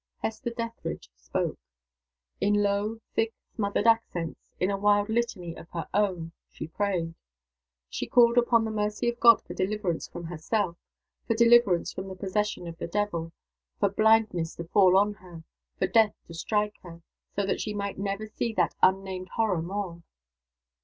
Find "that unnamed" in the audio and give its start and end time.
18.53-19.29